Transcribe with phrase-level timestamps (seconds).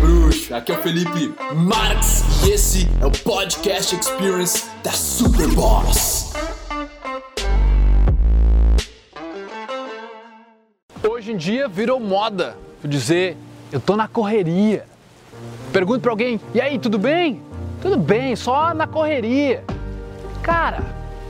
[0.00, 0.54] bruxo?
[0.54, 6.32] Aqui é o Felipe Marx e esse é o Podcast Experience da Superboss.
[11.08, 13.36] Hoje em dia virou moda dizer
[13.70, 14.86] eu tô na correria.
[15.72, 17.40] Pergunto pra alguém, e aí, tudo bem?
[17.80, 19.62] Tudo bem, só na correria.
[20.42, 20.82] Cara,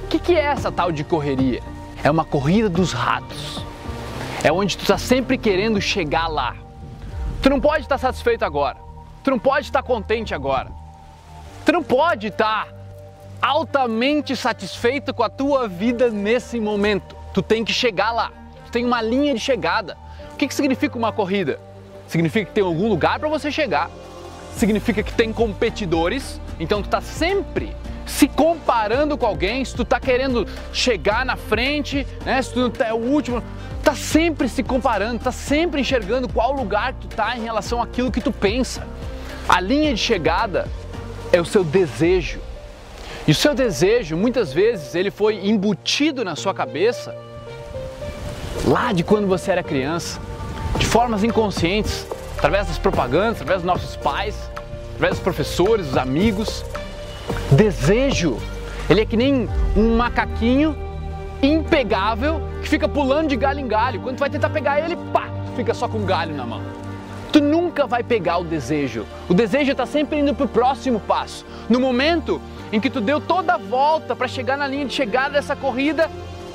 [0.05, 1.61] o que, que é essa tal de correria?
[2.03, 3.63] É uma corrida dos ratos.
[4.43, 6.57] É onde tu tá sempre querendo chegar lá.
[7.43, 8.77] Tu não pode estar satisfeito agora.
[9.25, 10.71] Tu não pode estar contente agora.
[11.65, 12.69] Tu não pode estar
[13.41, 17.17] altamente satisfeito com a tua vida nesse momento.
[17.33, 18.31] Tu tem que chegar lá.
[18.67, 19.97] Tu tem uma linha de chegada.
[20.33, 21.59] O que, que significa uma corrida?
[22.07, 23.91] Significa que tem algum lugar para você chegar.
[24.57, 26.41] Significa que tem competidores.
[26.59, 27.75] Então tu está sempre
[28.11, 32.43] se comparando com alguém, se tu tá querendo chegar na frente, né?
[32.43, 33.43] Se tu é o último,
[33.83, 38.21] tá sempre se comparando, tá sempre enxergando qual lugar tu tá em relação àquilo que
[38.21, 38.87] tu pensa.
[39.49, 40.69] A linha de chegada
[41.33, 42.41] é o seu desejo.
[43.27, 47.15] E o seu desejo, muitas vezes, ele foi embutido na sua cabeça
[48.67, 50.19] lá de quando você era criança,
[50.77, 54.51] de formas inconscientes, através das propagandas, através dos nossos pais,
[54.95, 56.65] através dos professores, dos amigos.
[57.53, 58.39] Desejo,
[58.89, 60.77] ele é que nem um macaquinho
[61.43, 64.01] impegável que fica pulando de galho em galho.
[64.01, 66.63] Quando tu vai tentar pegar ele, pá, fica só com galho na mão.
[67.33, 69.05] Tu nunca vai pegar o desejo.
[69.29, 71.45] O desejo está sempre indo para o próximo passo.
[71.69, 72.41] No momento
[72.73, 76.09] em que tu deu toda a volta para chegar na linha de chegada dessa corrida,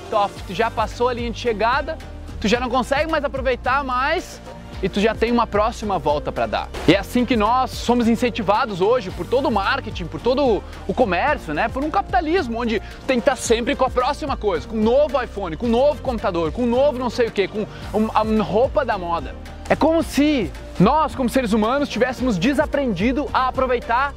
[0.10, 1.98] tu já passou a linha de chegada,
[2.40, 4.42] tu já não consegue mais aproveitar mais
[4.82, 6.70] e tu já tem uma próxima volta para dar.
[6.88, 10.94] E é assim que nós somos incentivados hoje por todo o marketing, por todo o
[10.94, 11.68] comércio, né?
[11.68, 15.22] Por um capitalismo onde tem que estar sempre com a próxima coisa, com um novo
[15.22, 17.66] iPhone, com um novo computador, com um novo não sei o que, com
[18.14, 19.36] a roupa da moda.
[19.70, 24.14] É como se nós, como seres humanos, tivéssemos desaprendido a aproveitar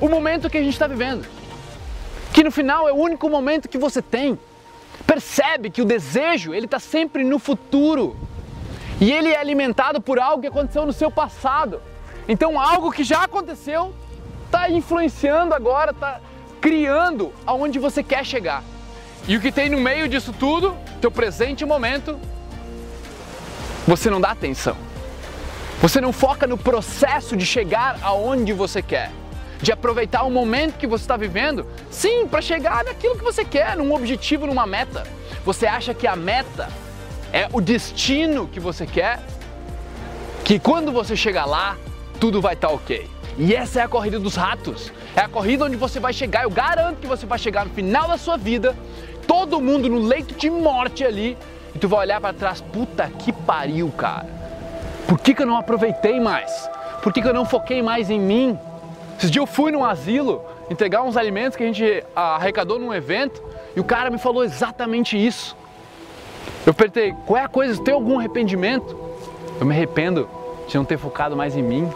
[0.00, 1.26] o momento que a gente está vivendo.
[2.32, 4.38] Que no final é o único momento que você tem.
[5.06, 8.16] Percebe que o desejo ele está sempre no futuro.
[9.00, 11.80] E ele é alimentado por algo que aconteceu no seu passado.
[12.28, 13.94] Então, algo que já aconteceu
[14.46, 16.20] está influenciando agora, está
[16.60, 18.62] criando aonde você quer chegar.
[19.26, 22.18] E o que tem no meio disso tudo, teu presente momento,
[23.86, 24.76] você não dá atenção.
[25.80, 29.12] Você não foca no processo de chegar aonde você quer,
[29.62, 33.76] de aproveitar o momento que você está vivendo, sim, para chegar naquilo que você quer,
[33.76, 35.06] num objetivo, numa meta.
[35.44, 36.68] Você acha que a meta
[37.32, 39.20] é o destino que você quer,
[40.44, 41.76] que quando você chegar lá,
[42.18, 43.08] tudo vai estar tá ok.
[43.38, 44.92] E essa é a corrida dos ratos.
[45.14, 46.42] É a corrida onde você vai chegar.
[46.42, 48.74] Eu garanto que você vai chegar no final da sua vida,
[49.26, 51.36] todo mundo no leito de morte ali,
[51.74, 54.26] e tu vai olhar para trás, puta que pariu, cara.
[55.06, 56.68] Por que, que eu não aproveitei mais?
[57.02, 58.58] Por que, que eu não foquei mais em mim?
[59.16, 63.42] Esses dias eu fui num asilo entregar uns alimentos que a gente arrecadou num evento
[63.74, 65.56] e o cara me falou exatamente isso.
[66.68, 67.82] Eu perguntei, qual é a coisa?
[67.82, 68.94] Tem algum arrependimento?
[69.58, 70.28] Eu me arrependo
[70.68, 71.88] de não ter focado mais em mim,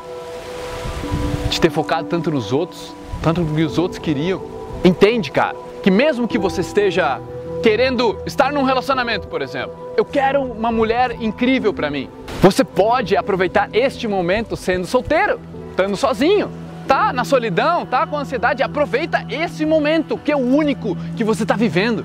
[1.50, 4.40] de ter focado tanto nos outros, tanto no que os outros queriam.
[4.82, 7.20] Entende, cara, que mesmo que você esteja
[7.62, 12.08] querendo estar num relacionamento, por exemplo, eu quero uma mulher incrível para mim.
[12.40, 16.50] Você pode aproveitar este momento sendo solteiro, estando sozinho,
[16.86, 21.42] tá na solidão, tá com ansiedade, aproveita esse momento que é o único que você
[21.42, 22.04] está vivendo.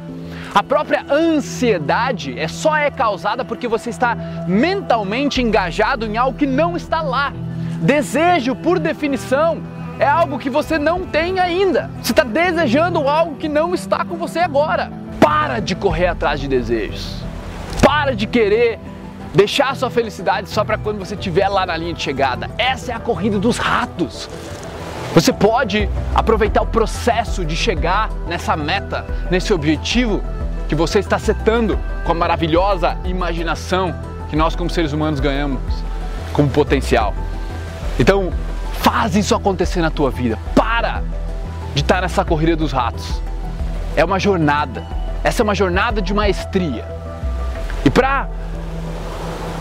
[0.54, 4.16] A própria ansiedade é só é causada porque você está
[4.48, 7.34] mentalmente engajado em algo que não está lá.
[7.82, 9.62] Desejo, por definição,
[10.00, 11.90] é algo que você não tem ainda.
[12.02, 14.92] Você está desejando algo que não está com você agora.
[15.20, 17.24] Para de correr atrás de desejos.
[17.82, 18.80] Para de querer
[19.34, 22.50] deixar sua felicidade só para quando você estiver lá na linha de chegada.
[22.58, 24.30] Essa é a corrida dos ratos.
[25.18, 30.22] Você pode aproveitar o processo de chegar nessa meta, nesse objetivo
[30.70, 33.96] que você está setando com a maravilhosa imaginação
[34.30, 35.60] que nós como seres humanos ganhamos
[36.34, 37.16] como potencial.
[37.98, 38.32] Então,
[38.74, 40.38] faz isso acontecer na tua vida.
[40.54, 41.02] Para
[41.74, 43.20] de estar nessa corrida dos ratos.
[43.96, 44.86] É uma jornada.
[45.24, 46.86] Essa é uma jornada de maestria.
[47.84, 48.28] E para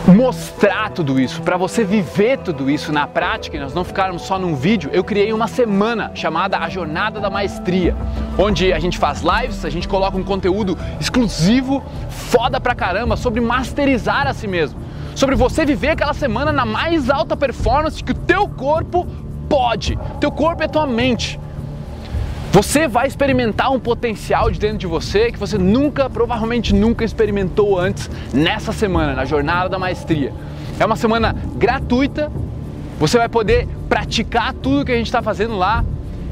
[0.06, 4.38] mostrar tudo isso, para você viver tudo isso na prática e nós não ficarmos só
[4.38, 7.97] num vídeo, eu criei uma semana chamada A Jornada da Maestria,
[8.38, 13.41] onde a gente faz lives, a gente coloca um conteúdo exclusivo, foda pra caramba, sobre
[13.41, 14.79] masterizar a si mesmo,
[15.14, 19.06] sobre você viver aquela semana na mais alta performance que o teu corpo
[19.49, 19.99] pode.
[20.20, 21.41] Teu corpo é tua mente.
[22.56, 27.79] Você vai experimentar um potencial de dentro de você que você nunca, provavelmente nunca experimentou
[27.79, 30.32] antes nessa semana, na jornada da maestria.
[30.81, 32.32] É uma semana gratuita
[32.99, 35.85] Você vai poder praticar tudo que a gente está fazendo lá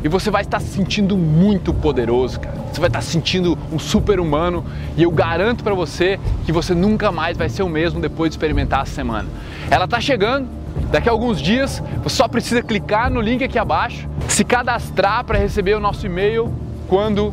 [0.02, 2.56] e você vai estar se sentindo muito poderoso, cara.
[2.72, 4.64] Você vai estar se sentindo um super humano
[4.96, 8.36] e eu garanto para você que você nunca mais vai ser o mesmo depois de
[8.36, 9.28] experimentar a semana.
[9.70, 10.48] Ela está chegando,
[10.90, 15.38] daqui a alguns dias, você só precisa clicar no link aqui abaixo, se cadastrar para
[15.38, 16.52] receber o nosso e-mail
[16.88, 17.32] quando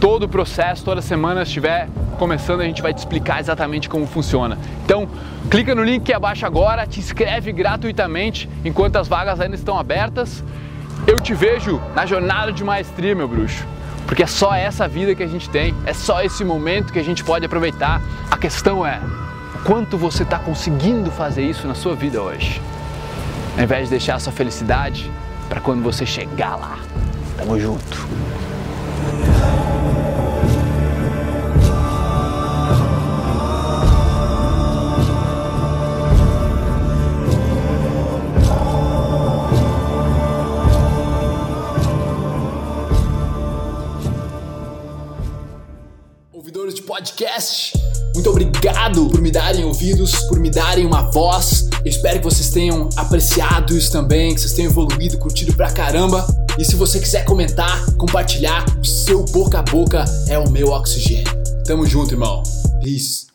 [0.00, 4.56] todo o processo, toda semana estiver começando, a gente vai te explicar exatamente como funciona.
[4.82, 5.06] Então,
[5.50, 10.42] clica no link aqui abaixo agora, te inscreve gratuitamente enquanto as vagas ainda estão abertas.
[11.06, 13.66] Eu te vejo na jornada de maestria, meu bruxo.
[14.06, 17.04] Porque é só essa vida que a gente tem, é só esse momento que a
[17.04, 18.00] gente pode aproveitar.
[18.30, 19.02] A questão é
[19.64, 22.58] quanto você está conseguindo fazer isso na sua vida hoje.
[23.54, 25.10] Ao invés de deixar a sua felicidade
[25.48, 26.78] para quando você chegar lá.
[27.36, 28.08] Tamo junto.
[46.32, 47.72] ouvidores de podcast.
[48.14, 51.67] Muito obrigado por me darem ouvidos, por me darem uma voz.
[51.84, 56.26] Eu espero que vocês tenham apreciado isso também, que vocês tenham evoluído, curtido pra caramba.
[56.58, 61.32] E se você quiser comentar, compartilhar, o seu boca a boca é o meu oxigênio.
[61.64, 62.42] Tamo junto, irmão.
[62.82, 63.27] Peace.